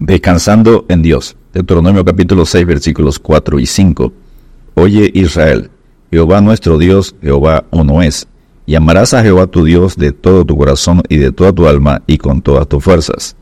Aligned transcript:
Descansando 0.00 0.86
en 0.88 1.02
Dios. 1.02 1.36
Deuteronomio 1.52 2.02
capítulo 2.06 2.46
6 2.46 2.66
versículos 2.66 3.18
4 3.18 3.60
y 3.60 3.66
5. 3.66 4.10
Oye 4.72 5.10
Israel, 5.12 5.70
Jehová 6.10 6.40
nuestro 6.40 6.78
Dios, 6.78 7.14
Jehová 7.20 7.66
uno 7.70 8.00
es. 8.00 8.26
Y 8.64 8.76
amarás 8.76 9.12
a 9.12 9.22
Jehová 9.22 9.46
tu 9.46 9.62
Dios 9.62 9.96
de 9.96 10.12
todo 10.12 10.46
tu 10.46 10.56
corazón 10.56 11.02
y 11.10 11.18
de 11.18 11.32
toda 11.32 11.52
tu 11.52 11.68
alma 11.68 12.00
y 12.06 12.16
con 12.16 12.40
todas 12.40 12.66
tus 12.66 12.82
fuerzas. 12.82 13.36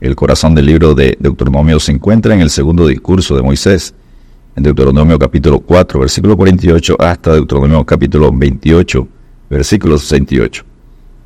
El 0.00 0.16
corazón 0.16 0.54
del 0.54 0.64
libro 0.64 0.94
de 0.94 1.14
Deuteronomio 1.20 1.78
se 1.78 1.92
encuentra 1.92 2.34
en 2.34 2.40
el 2.40 2.48
segundo 2.48 2.86
discurso 2.86 3.36
de 3.36 3.42
Moisés, 3.42 3.94
en 4.56 4.62
Deuteronomio 4.62 5.18
capítulo 5.18 5.60
4, 5.60 6.00
versículo 6.00 6.38
48 6.38 6.96
hasta 6.98 7.34
Deuteronomio 7.34 7.84
capítulo 7.84 8.32
28, 8.32 9.06
versículo 9.50 9.98
68. 9.98 10.64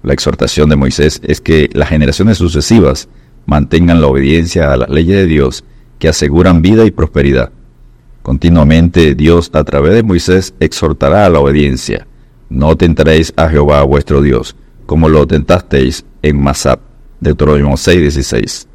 La 0.03 0.13
exhortación 0.13 0.69
de 0.69 0.75
Moisés 0.75 1.21
es 1.23 1.41
que 1.41 1.71
las 1.73 1.89
generaciones 1.89 2.39
sucesivas 2.39 3.09
mantengan 3.47 4.01
la 4.01 4.09
obediencia 4.09 4.73
a 4.73 4.77
las 4.77 4.91
leyes 4.91 5.17
de 5.17 5.27
Dios 5.27 5.65
que 5.99 6.09
aseguran 6.09 6.63
vida 6.63 6.85
y 6.85 6.91
prosperidad. 6.91 7.51
Continuamente 8.23 9.15
Dios 9.15 9.51
a 9.55 9.65
través 9.65 9.95
de 9.95 10.03
Moisés 10.03 10.53
exhortará 10.61 11.27
a 11.27 11.31
la 11.31 11.41
obediencia. 11.41 12.07
No 12.51 12.77
tentaréis 12.77 13.33
a 13.37 13.49
Jehová 13.49 13.83
vuestro 13.85 14.21
Dios, 14.21 14.57
como 14.85 15.09
lo 15.09 15.27
tentasteis 15.27 16.05
en 16.23 16.43
Masab. 16.43 16.81
Deuteronomio 17.21 17.77
6:16. 17.77 18.67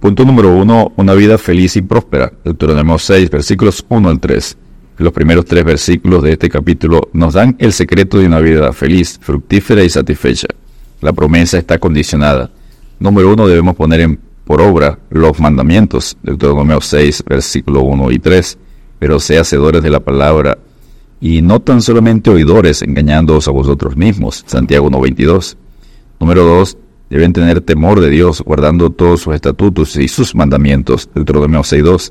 Punto 0.00 0.24
número 0.24 0.54
1. 0.56 0.92
Una 0.96 1.14
vida 1.14 1.38
feliz 1.38 1.76
y 1.76 1.82
próspera. 1.82 2.32
Deuteronomio 2.44 2.98
6, 2.98 3.30
versículos 3.30 3.84
1 3.88 4.08
al 4.08 4.20
3. 4.20 4.56
Los 4.98 5.12
primeros 5.12 5.44
tres 5.44 5.64
versículos 5.64 6.22
de 6.22 6.32
este 6.32 6.48
capítulo 6.48 7.08
nos 7.12 7.34
dan 7.34 7.56
el 7.58 7.72
secreto 7.72 8.18
de 8.18 8.26
una 8.26 8.40
vida 8.40 8.72
feliz, 8.72 9.18
fructífera 9.20 9.82
y 9.82 9.90
satisfecha. 9.90 10.46
La 11.00 11.12
promesa 11.12 11.58
está 11.58 11.78
condicionada 11.78 12.50
Número 13.04 13.34
uno, 13.34 13.46
debemos 13.46 13.76
poner 13.76 14.00
en, 14.00 14.18
por 14.46 14.62
obra 14.62 14.98
los 15.10 15.38
mandamientos, 15.38 16.16
Deuteronomio 16.22 16.80
6, 16.80 17.24
versículo 17.28 17.82
1 17.82 18.10
y 18.12 18.18
3, 18.18 18.56
pero 18.98 19.20
sea 19.20 19.42
hacedores 19.42 19.82
de 19.82 19.90
la 19.90 20.00
palabra 20.00 20.56
y 21.20 21.42
no 21.42 21.60
tan 21.60 21.82
solamente 21.82 22.30
oidores, 22.30 22.80
engañándoos 22.80 23.46
a 23.46 23.50
vosotros 23.50 23.94
mismos, 23.94 24.42
Santiago 24.46 24.88
1.22. 24.88 25.54
Número 26.18 26.44
2, 26.44 26.78
deben 27.10 27.34
tener 27.34 27.60
temor 27.60 28.00
de 28.00 28.08
Dios, 28.08 28.40
guardando 28.40 28.88
todos 28.88 29.20
sus 29.20 29.34
estatutos 29.34 29.94
y 29.96 30.08
sus 30.08 30.34
mandamientos, 30.34 31.10
Deuteronomio 31.14 31.60
6.2. 31.60 32.10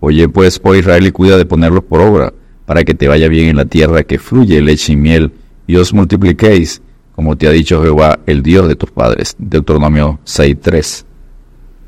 Oye 0.00 0.28
pues, 0.28 0.60
oh 0.62 0.74
Israel, 0.74 1.06
y 1.06 1.12
cuida 1.12 1.38
de 1.38 1.46
ponerlos 1.46 1.84
por 1.84 2.02
obra, 2.02 2.34
para 2.66 2.84
que 2.84 2.92
te 2.92 3.08
vaya 3.08 3.28
bien 3.28 3.48
en 3.48 3.56
la 3.56 3.64
tierra 3.64 4.04
que 4.04 4.18
fluye 4.18 4.60
leche 4.60 4.92
y 4.92 4.96
miel, 4.96 5.32
y 5.66 5.76
os 5.76 5.94
multipliquéis, 5.94 6.82
como 7.16 7.34
te 7.34 7.48
ha 7.48 7.50
dicho 7.50 7.82
Jehová, 7.82 8.20
el 8.26 8.42
Dios 8.42 8.68
de 8.68 8.76
tus 8.76 8.90
padres. 8.90 9.34
Deuteronomio 9.38 10.20
6.3. 10.26 11.04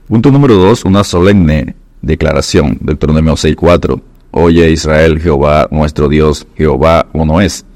Punto 0.08 0.30
número 0.30 0.54
2, 0.54 0.86
una 0.86 1.04
solemne 1.04 1.76
declaración. 2.00 2.78
Deuteronomio 2.80 3.34
6.4. 3.34 4.00
Oye 4.30 4.70
Israel, 4.70 5.20
Jehová 5.20 5.68
nuestro 5.70 6.08
Dios, 6.08 6.46
Jehová 6.56 7.08
uno 7.12 7.42
es. 7.42 7.66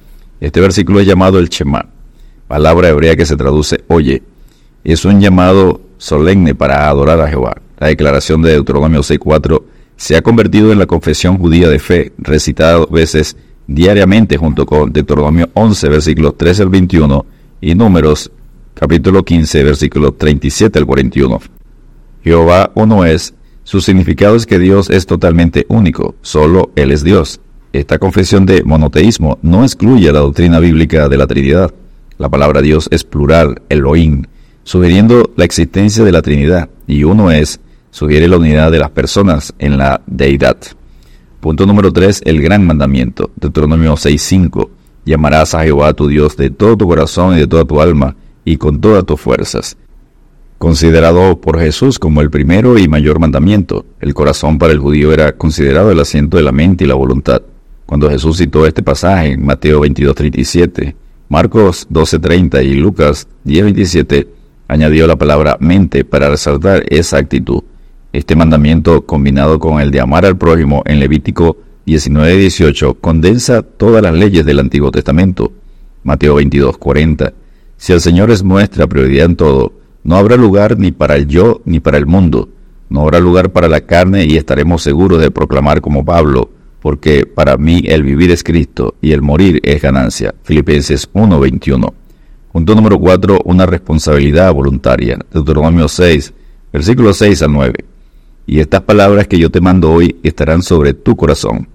Este 0.40 0.60
versículo 0.60 1.00
es 1.00 1.06
llamado 1.06 1.38
el 1.38 1.50
Shema, 1.50 1.86
palabra 2.48 2.88
hebrea 2.88 3.16
que 3.16 3.26
se 3.26 3.36
traduce 3.36 3.84
oye. 3.88 4.22
Es 4.82 5.04
un 5.04 5.20
llamado 5.20 5.82
solemne 5.98 6.54
para 6.54 6.88
adorar 6.88 7.20
a 7.20 7.28
Jehová. 7.28 7.56
La 7.78 7.88
declaración 7.88 8.40
de 8.40 8.52
Deuteronomio 8.52 9.00
6.4 9.00 9.62
se 9.96 10.16
ha 10.16 10.22
convertido 10.22 10.72
en 10.72 10.78
la 10.78 10.86
confesión 10.86 11.36
judía 11.36 11.68
de 11.68 11.78
fe, 11.78 12.12
recitada 12.16 12.78
dos 12.78 12.90
veces 12.90 13.36
diariamente 13.66 14.38
junto 14.38 14.64
con 14.64 14.90
Deuteronomio 14.90 15.50
11, 15.52 15.88
versículos 15.90 16.36
13 16.38 16.62
al 16.62 16.68
21 16.70 17.26
y 17.62 17.76
Números 17.76 18.30
capítulo 18.74 19.24
15, 19.24 19.62
versículo 19.62 20.12
37 20.12 20.80
al 20.80 20.84
41. 20.84 21.40
Jehová 22.24 22.72
uno 22.74 23.06
es, 23.06 23.34
su 23.62 23.80
significado 23.80 24.34
es 24.34 24.46
que 24.46 24.58
Dios 24.58 24.90
es 24.90 25.06
totalmente 25.06 25.64
único, 25.68 26.16
solo 26.22 26.72
Él 26.74 26.90
es 26.90 27.04
Dios. 27.04 27.40
Esta 27.72 28.00
confesión 28.00 28.44
de 28.46 28.64
monoteísmo 28.64 29.38
no 29.42 29.62
excluye 29.62 30.12
la 30.12 30.18
doctrina 30.18 30.58
bíblica 30.58 31.08
de 31.08 31.16
la 31.16 31.28
Trinidad. 31.28 31.72
La 32.18 32.28
palabra 32.28 32.60
Dios 32.62 32.88
es 32.90 33.04
plural, 33.04 33.62
Elohim, 33.68 34.24
sugiriendo 34.64 35.32
la 35.36 35.44
existencia 35.44 36.04
de 36.04 36.12
la 36.12 36.20
Trinidad, 36.20 36.68
y 36.88 37.04
uno 37.04 37.30
es, 37.30 37.60
sugiere 37.92 38.26
la 38.26 38.38
unidad 38.38 38.72
de 38.72 38.80
las 38.80 38.90
personas 38.90 39.54
en 39.60 39.78
la 39.78 40.02
deidad. 40.08 40.56
Punto 41.38 41.64
número 41.64 41.92
3, 41.92 42.22
el 42.24 42.42
gran 42.42 42.66
mandamiento, 42.66 43.30
Deuteronomio 43.36 43.92
6.5 43.94 44.81
Llamarás 45.04 45.54
a 45.54 45.64
Jehová 45.64 45.92
tu 45.94 46.06
Dios 46.06 46.36
de 46.36 46.50
todo 46.50 46.76
tu 46.76 46.86
corazón 46.86 47.34
y 47.36 47.40
de 47.40 47.46
toda 47.46 47.64
tu 47.64 47.80
alma 47.80 48.16
y 48.44 48.56
con 48.56 48.80
todas 48.80 49.04
tus 49.04 49.20
fuerzas. 49.20 49.76
Considerado 50.58 51.40
por 51.40 51.58
Jesús 51.58 51.98
como 51.98 52.20
el 52.20 52.30
primero 52.30 52.78
y 52.78 52.86
mayor 52.86 53.18
mandamiento, 53.18 53.84
el 54.00 54.14
corazón 54.14 54.58
para 54.58 54.72
el 54.72 54.78
judío 54.78 55.12
era 55.12 55.32
considerado 55.32 55.90
el 55.90 55.98
asiento 55.98 56.36
de 56.36 56.44
la 56.44 56.52
mente 56.52 56.84
y 56.84 56.86
la 56.86 56.94
voluntad. 56.94 57.42
Cuando 57.84 58.08
Jesús 58.08 58.38
citó 58.38 58.64
este 58.64 58.82
pasaje 58.82 59.32
en 59.32 59.44
Mateo 59.44 59.80
22:37, 59.80 60.94
Marcos 61.28 61.88
12:30 61.90 62.62
y 62.62 62.74
Lucas 62.74 63.26
10:27, 63.44 64.28
añadió 64.68 65.08
la 65.08 65.16
palabra 65.16 65.56
mente 65.58 66.04
para 66.04 66.28
resaltar 66.28 66.84
esa 66.88 67.18
actitud. 67.18 67.64
Este 68.12 68.36
mandamiento, 68.36 69.04
combinado 69.04 69.58
con 69.58 69.80
el 69.80 69.90
de 69.90 70.00
amar 70.00 70.24
al 70.26 70.36
prójimo 70.36 70.82
en 70.86 71.00
Levítico 71.00 71.56
19-18 71.86 72.96
condensa 73.00 73.62
todas 73.62 74.02
las 74.02 74.14
leyes 74.14 74.46
del 74.46 74.60
Antiguo 74.60 74.90
Testamento. 74.90 75.52
Mateo 76.04 76.40
22-40. 76.40 77.32
Si 77.76 77.92
el 77.92 78.00
Señor 78.00 78.30
es 78.30 78.44
nuestra 78.44 78.86
prioridad 78.86 79.26
en 79.26 79.36
todo, 79.36 79.72
no 80.04 80.16
habrá 80.16 80.36
lugar 80.36 80.78
ni 80.78 80.92
para 80.92 81.16
el 81.16 81.26
yo 81.26 81.60
ni 81.64 81.80
para 81.80 81.98
el 81.98 82.06
mundo. 82.06 82.48
No 82.88 83.02
habrá 83.02 83.18
lugar 83.18 83.50
para 83.50 83.68
la 83.68 83.80
carne 83.80 84.24
y 84.24 84.36
estaremos 84.36 84.82
seguros 84.82 85.20
de 85.20 85.30
proclamar 85.30 85.80
como 85.80 86.04
Pablo, 86.04 86.50
porque 86.80 87.26
para 87.26 87.56
mí 87.56 87.82
el 87.86 88.02
vivir 88.04 88.30
es 88.30 88.44
Cristo 88.44 88.94
y 89.00 89.12
el 89.12 89.22
morir 89.22 89.60
es 89.64 89.82
ganancia. 89.82 90.34
Filipenses 90.44 91.08
1:21. 91.12 91.92
Punto 92.52 92.74
número 92.74 92.98
4. 92.98 93.40
Una 93.44 93.66
responsabilidad 93.66 94.52
voluntaria. 94.52 95.18
Deuteronomio 95.32 95.88
6, 95.88 96.32
versículos 96.72 97.16
6 97.16 97.42
al 97.42 97.52
9. 97.52 97.74
Y 98.46 98.60
estas 98.60 98.82
palabras 98.82 99.26
que 99.26 99.38
yo 99.38 99.50
te 99.50 99.60
mando 99.60 99.90
hoy 99.90 100.16
estarán 100.22 100.62
sobre 100.62 100.94
tu 100.94 101.16
corazón 101.16 101.71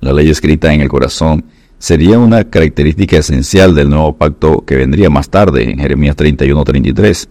la 0.00 0.12
ley 0.12 0.30
escrita 0.30 0.72
en 0.72 0.80
el 0.80 0.88
corazón, 0.88 1.44
sería 1.78 2.18
una 2.18 2.44
característica 2.44 3.18
esencial 3.18 3.74
del 3.74 3.90
nuevo 3.90 4.16
pacto 4.16 4.64
que 4.64 4.76
vendría 4.76 5.10
más 5.10 5.28
tarde, 5.30 5.70
en 5.70 5.78
Jeremías 5.78 6.16
31-33. 6.16 7.28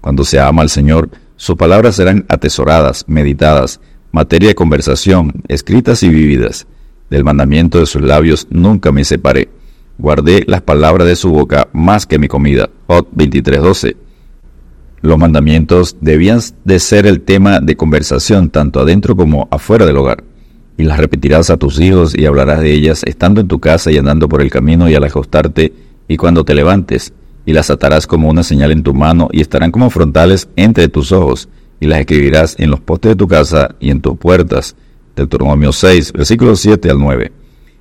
Cuando 0.00 0.24
se 0.24 0.38
ama 0.38 0.62
al 0.62 0.70
Señor, 0.70 1.10
sus 1.36 1.56
palabras 1.56 1.96
serán 1.96 2.24
atesoradas, 2.28 3.04
meditadas, 3.08 3.80
materia 4.12 4.48
de 4.48 4.54
conversación, 4.54 5.42
escritas 5.48 6.02
y 6.02 6.08
vividas. 6.08 6.66
Del 7.10 7.24
mandamiento 7.24 7.78
de 7.78 7.86
sus 7.86 8.02
labios 8.02 8.46
nunca 8.50 8.92
me 8.92 9.04
separé. 9.04 9.48
Guardé 9.98 10.44
las 10.46 10.62
palabras 10.62 11.06
de 11.06 11.16
su 11.16 11.30
boca 11.30 11.68
más 11.72 12.06
que 12.06 12.18
mi 12.18 12.28
comida. 12.28 12.68
Hot 12.86 13.08
23:12. 13.14 13.96
Los 15.02 15.18
mandamientos 15.18 15.96
debían 16.00 16.40
de 16.64 16.78
ser 16.80 17.06
el 17.06 17.20
tema 17.20 17.60
de 17.60 17.76
conversación 17.76 18.50
tanto 18.50 18.80
adentro 18.80 19.14
como 19.14 19.48
afuera 19.50 19.86
del 19.86 19.96
hogar 19.98 20.24
y 20.76 20.84
las 20.84 20.98
repetirás 20.98 21.50
a 21.50 21.56
tus 21.56 21.80
hijos 21.80 22.14
y 22.16 22.26
hablarás 22.26 22.60
de 22.60 22.72
ellas 22.72 23.02
estando 23.04 23.40
en 23.40 23.48
tu 23.48 23.60
casa 23.60 23.90
y 23.90 23.98
andando 23.98 24.28
por 24.28 24.42
el 24.42 24.50
camino 24.50 24.88
y 24.88 24.94
al 24.94 25.04
acostarte 25.04 25.72
y 26.08 26.16
cuando 26.16 26.44
te 26.44 26.54
levantes, 26.54 27.12
y 27.44 27.52
las 27.52 27.70
atarás 27.70 28.06
como 28.06 28.28
una 28.28 28.42
señal 28.42 28.72
en 28.72 28.82
tu 28.82 28.92
mano 28.92 29.28
y 29.32 29.40
estarán 29.40 29.70
como 29.70 29.90
frontales 29.90 30.48
entre 30.56 30.88
tus 30.88 31.12
ojos, 31.12 31.48
y 31.80 31.86
las 31.86 32.00
escribirás 32.00 32.56
en 32.58 32.70
los 32.70 32.80
postes 32.80 33.10
de 33.10 33.16
tu 33.16 33.28
casa 33.28 33.74
y 33.80 33.90
en 33.90 34.00
tus 34.00 34.16
puertas. 34.16 34.76
Deuteronomio 35.14 35.72
6, 35.72 36.12
versículos 36.12 36.60
7 36.60 36.90
al 36.90 36.98
9. 36.98 37.32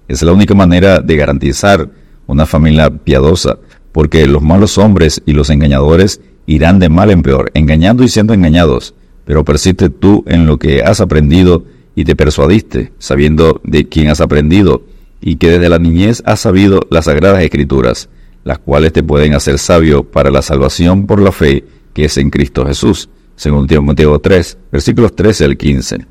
Es 0.08 0.22
la 0.22 0.34
única 0.34 0.54
manera 0.54 1.00
de 1.00 1.16
garantizar 1.16 1.90
una 2.28 2.46
familia 2.46 2.90
piadosa, 2.90 3.58
porque 3.92 4.28
los 4.28 4.42
malos 4.42 4.78
hombres 4.78 5.22
y 5.26 5.34
los 5.34 5.50
engañadores 5.50 6.22
irán 6.46 6.80
de 6.80 6.90
mal 6.90 7.10
en 7.12 7.22
peor, 7.22 7.52
engañando 7.54 8.04
y 8.04 8.10
siendo 8.10 8.34
engañados. 8.34 8.94
Pero 9.26 9.44
persiste 9.44 9.90
tú 9.90 10.24
en 10.28 10.46
lo 10.46 10.60
que 10.60 10.84
has 10.84 11.02
aprendido 11.02 11.66
y 11.96 12.03
te 12.03 12.16
persuadiste, 12.16 12.92
sabiendo 13.00 13.62
de 13.64 13.88
quién 13.88 14.09
has 14.09 14.22
aprendido, 14.22 14.84
y 15.22 15.38
que 15.38 15.50
desde 15.50 15.70
la 15.70 15.80
niñez 15.80 16.22
has 16.26 16.42
sabido 16.42 16.82
las 16.90 17.06
sagradas 17.06 17.42
escrituras, 17.42 18.09
las 18.44 18.59
cuales 18.59 18.94
te 18.94 19.02
pueden 19.02 19.34
hacer 19.34 19.58
sabio 19.58 20.03
para 20.03 20.30
la 20.30 20.42
salvación 20.42 21.08
por 21.08 21.22
la 21.22 21.32
fe 21.32 21.64
que 21.96 22.06
es 22.06 22.18
en 22.18 22.30
Cristo 22.30 22.66
Jesús, 22.66 23.09
según 23.38 23.68
Timoteo 23.68 24.20
3, 24.20 24.58
versículos 24.72 25.16
13 25.16 25.46
al 25.46 25.58
15. 25.58 26.06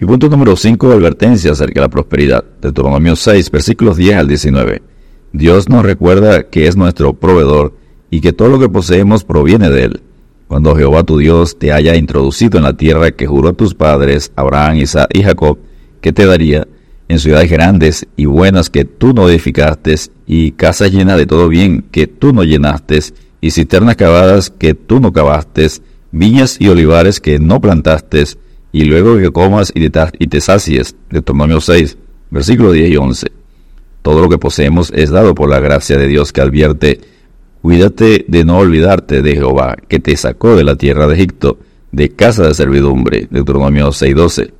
Y 0.00 0.06
punto 0.06 0.28
número 0.28 0.54
5, 0.54 0.92
advertencia 0.92 1.50
acerca 1.50 1.80
de 1.80 1.86
la 1.86 1.90
prosperidad, 1.90 2.44
Deuteronomio 2.62 3.16
6, 3.16 3.50
versículos 3.50 3.96
10 3.96 4.16
al 4.16 4.28
19. 4.28 4.80
Dios 5.32 5.68
nos 5.68 5.84
recuerda 5.84 6.44
que 6.44 6.68
es 6.68 6.76
nuestro 6.76 7.14
proveedor 7.14 7.74
y 8.10 8.20
que 8.20 8.32
todo 8.32 8.48
lo 8.48 8.60
que 8.60 8.68
poseemos 8.68 9.24
proviene 9.24 9.70
de 9.70 9.84
Él. 9.84 10.02
Cuando 10.48 10.74
Jehová 10.74 11.04
tu 11.04 11.18
Dios 11.18 11.58
te 11.58 11.72
haya 11.72 11.94
introducido 11.94 12.56
en 12.56 12.64
la 12.64 12.72
tierra 12.72 13.10
que 13.10 13.26
juró 13.26 13.50
a 13.50 13.52
tus 13.52 13.74
padres, 13.74 14.32
Abraham, 14.34 14.76
Isaac 14.78 15.10
y 15.12 15.22
Jacob, 15.22 15.58
que 16.00 16.14
te 16.14 16.24
daría, 16.24 16.66
en 17.06 17.18
ciudades 17.18 17.50
grandes 17.50 18.06
y 18.16 18.24
buenas 18.24 18.70
que 18.70 18.86
tú 18.86 19.12
no 19.12 19.28
edificaste, 19.28 19.94
y 20.26 20.52
casas 20.52 20.90
llenas 20.90 21.18
de 21.18 21.26
todo 21.26 21.48
bien 21.48 21.84
que 21.90 22.06
tú 22.06 22.32
no 22.32 22.44
llenaste, 22.44 22.98
y 23.42 23.50
cisternas 23.50 23.96
cavadas 23.96 24.48
que 24.48 24.72
tú 24.72 25.00
no 25.00 25.12
cavaste, 25.12 25.66
viñas 26.12 26.56
y 26.58 26.68
olivares 26.68 27.20
que 27.20 27.38
no 27.38 27.60
plantaste, 27.60 28.24
y 28.72 28.84
luego 28.84 29.18
que 29.18 29.30
comas 29.30 29.70
y 29.74 29.90
te, 29.90 30.00
y 30.18 30.28
te 30.28 30.40
sacies. 30.40 30.96
Deuteronomio 31.10 31.60
6, 31.60 31.98
versículos 32.30 32.72
10 32.72 32.90
y 32.90 32.96
11. 32.96 33.32
Todo 34.00 34.22
lo 34.22 34.30
que 34.30 34.38
poseemos 34.38 34.90
es 34.94 35.10
dado 35.10 35.34
por 35.34 35.50
la 35.50 35.60
gracia 35.60 35.98
de 35.98 36.08
Dios 36.08 36.32
que 36.32 36.40
advierte, 36.40 37.00
cuídate 37.62 38.24
de 38.28 38.44
no 38.44 38.58
olvidarte 38.58 39.22
de 39.22 39.34
Jehová, 39.34 39.76
que 39.88 39.98
te 39.98 40.16
sacó 40.16 40.56
de 40.56 40.64
la 40.64 40.76
tierra 40.76 41.06
de 41.06 41.14
Egipto, 41.14 41.58
de 41.92 42.10
casa 42.10 42.46
de 42.46 42.54
servidumbre. 42.54 43.28
Deuteronomio 43.30 43.92
6:12. 43.92 44.52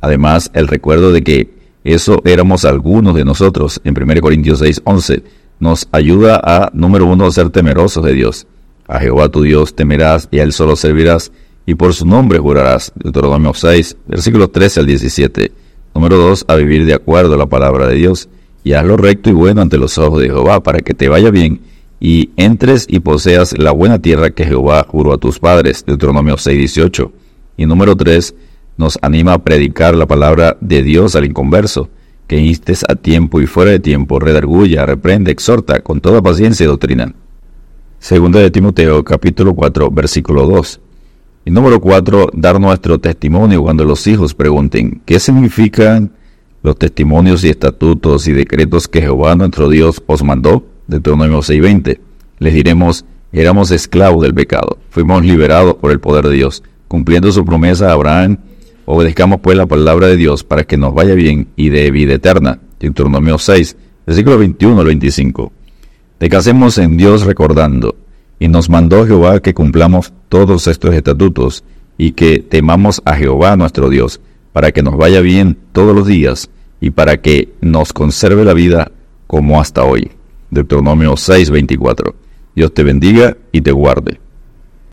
Además, 0.00 0.50
el 0.54 0.68
recuerdo 0.68 1.12
de 1.12 1.22
que 1.22 1.50
eso 1.84 2.20
éramos 2.24 2.64
algunos 2.64 3.14
de 3.14 3.24
nosotros 3.24 3.80
en 3.84 3.94
1 3.94 4.20
Corintios 4.20 4.60
6:11 4.60 5.22
nos 5.60 5.88
ayuda 5.90 6.40
a, 6.42 6.70
número 6.72 7.06
uno, 7.06 7.26
a 7.26 7.32
ser 7.32 7.50
temerosos 7.50 8.04
de 8.04 8.12
Dios. 8.12 8.46
A 8.86 9.00
Jehová 9.00 9.28
tu 9.28 9.42
Dios 9.42 9.74
temerás 9.74 10.28
y 10.30 10.38
a 10.38 10.42
Él 10.44 10.52
solo 10.52 10.76
servirás, 10.76 11.32
y 11.66 11.74
por 11.74 11.92
su 11.94 12.06
nombre 12.06 12.38
jurarás. 12.38 12.92
Deuteronomio 12.94 13.52
6, 13.54 13.96
versículos 14.06 14.52
13 14.52 14.80
al 14.80 14.86
17. 14.86 15.52
Número 15.94 16.16
2, 16.16 16.44
a 16.48 16.54
vivir 16.54 16.86
de 16.86 16.94
acuerdo 16.94 17.34
a 17.34 17.38
la 17.38 17.46
palabra 17.46 17.88
de 17.88 17.96
Dios, 17.96 18.28
y 18.64 18.72
haz 18.72 18.84
lo 18.84 18.96
recto 18.96 19.30
y 19.30 19.32
bueno 19.32 19.60
ante 19.60 19.78
los 19.78 19.98
ojos 19.98 20.20
de 20.20 20.26
Jehová, 20.26 20.62
para 20.62 20.78
que 20.78 20.94
te 20.94 21.08
vaya 21.08 21.30
bien, 21.30 21.60
y 22.00 22.30
entres 22.36 22.86
y 22.88 23.00
poseas 23.00 23.58
la 23.58 23.72
buena 23.72 23.98
tierra 23.98 24.30
que 24.30 24.44
Jehová 24.44 24.86
juró 24.88 25.12
a 25.12 25.18
tus 25.18 25.38
padres. 25.38 25.84
Deuteronomio 25.84 26.36
6, 26.36 26.58
18. 26.58 27.12
Y 27.56 27.66
número 27.66 27.96
3, 27.96 28.34
nos 28.76 28.98
anima 29.02 29.34
a 29.34 29.42
predicar 29.42 29.96
la 29.96 30.06
palabra 30.06 30.56
de 30.60 30.82
Dios 30.82 31.16
al 31.16 31.24
inconverso, 31.24 31.90
que 32.28 32.38
instes 32.38 32.84
a 32.88 32.94
tiempo 32.94 33.40
y 33.40 33.46
fuera 33.46 33.72
de 33.72 33.80
tiempo, 33.80 34.20
redarguya, 34.20 34.86
reprende, 34.86 35.32
exhorta 35.32 35.80
con 35.80 36.00
toda 36.00 36.22
paciencia 36.22 36.64
y 36.64 36.68
doctrina. 36.68 37.14
Segunda 37.98 38.38
de 38.38 38.52
Timoteo 38.52 39.02
capítulo 39.02 39.54
4 39.54 39.90
versículo 39.90 40.46
2. 40.46 40.80
Y 41.46 41.50
número 41.50 41.80
4, 41.80 42.28
dar 42.34 42.60
nuestro 42.60 43.00
testimonio 43.00 43.62
cuando 43.62 43.84
los 43.84 44.06
hijos 44.06 44.34
pregunten, 44.34 45.00
¿qué 45.04 45.18
significan 45.18 46.12
los 46.62 46.76
testimonios 46.76 47.42
y 47.42 47.48
estatutos 47.48 48.28
y 48.28 48.32
decretos 48.32 48.86
que 48.86 49.00
Jehová 49.00 49.34
nuestro 49.34 49.68
Dios 49.68 50.02
os 50.06 50.22
mandó? 50.22 50.64
Deuteronomio 50.88 51.42
6:20. 51.42 52.00
Les 52.38 52.54
diremos, 52.54 53.04
éramos 53.30 53.70
esclavos 53.70 54.22
del 54.22 54.34
pecado, 54.34 54.78
fuimos 54.90 55.24
liberados 55.24 55.74
por 55.74 55.92
el 55.92 56.00
poder 56.00 56.26
de 56.26 56.34
Dios, 56.34 56.62
cumpliendo 56.88 57.30
su 57.30 57.44
promesa 57.44 57.90
a 57.90 57.92
Abraham, 57.92 58.38
obedezcamos 58.86 59.40
pues 59.40 59.56
la 59.56 59.66
palabra 59.66 60.06
de 60.06 60.16
Dios 60.16 60.44
para 60.44 60.64
que 60.64 60.78
nos 60.78 60.94
vaya 60.94 61.14
bien 61.14 61.48
y 61.56 61.68
de 61.68 61.90
vida 61.90 62.14
eterna. 62.14 62.58
Deuteronomio 62.80 63.38
6, 63.38 63.76
versículo 64.06 64.38
21 64.38 64.80
al 64.80 64.86
25. 64.86 65.52
Descansemos 66.18 66.78
en 66.78 66.96
Dios 66.96 67.26
recordando, 67.26 67.96
y 68.38 68.48
nos 68.48 68.70
mandó 68.70 69.06
Jehová 69.06 69.40
que 69.40 69.52
cumplamos 69.52 70.14
todos 70.30 70.66
estos 70.68 70.94
estatutos, 70.94 71.64
y 71.98 72.12
que 72.12 72.38
temamos 72.38 73.02
a 73.04 73.14
Jehová 73.14 73.56
nuestro 73.56 73.90
Dios, 73.90 74.20
para 74.52 74.72
que 74.72 74.82
nos 74.82 74.96
vaya 74.96 75.20
bien 75.20 75.58
todos 75.72 75.94
los 75.94 76.06
días, 76.06 76.48
y 76.80 76.90
para 76.90 77.20
que 77.20 77.52
nos 77.60 77.92
conserve 77.92 78.44
la 78.44 78.54
vida 78.54 78.90
como 79.26 79.60
hasta 79.60 79.84
hoy. 79.84 80.12
Deuteronomio 80.50 81.16
6:24. 81.16 82.14
Dios 82.54 82.74
te 82.74 82.82
bendiga 82.82 83.36
y 83.52 83.60
te 83.60 83.72
guarde. 83.72 84.20